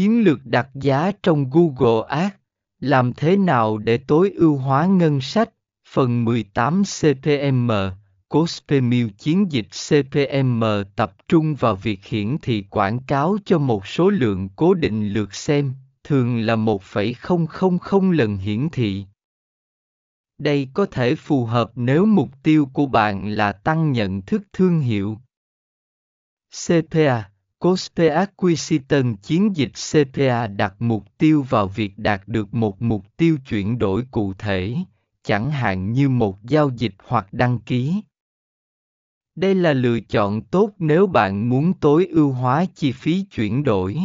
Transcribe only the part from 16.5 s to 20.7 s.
1,000 lần hiển thị. Đây